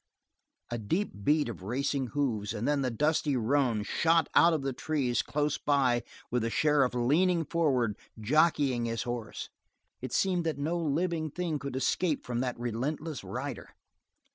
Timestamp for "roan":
3.37-3.83